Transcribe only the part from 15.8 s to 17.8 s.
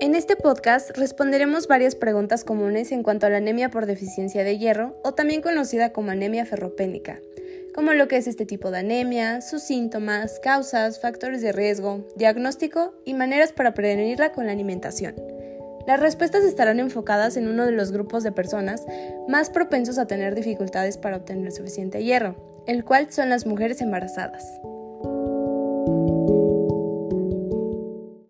Las respuestas estarán enfocadas en uno de